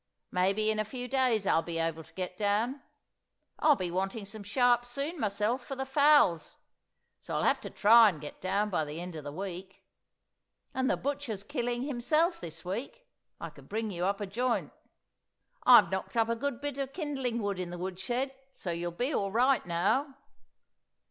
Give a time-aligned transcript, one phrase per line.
[0.31, 2.81] Maybe in a few days I'll be able to get down.
[3.59, 6.55] I'll be wanting some sharps soon myself for the fowls,
[7.19, 9.85] so I'll have to try and get down by the end of the week.
[10.73, 13.05] And the butcher's killing himself this week,
[13.39, 14.71] I could bring you up a j'int.
[15.67, 18.91] I've knocked up a good bit of kindling wood in the wood shed, so you'll
[18.91, 20.15] be all right now."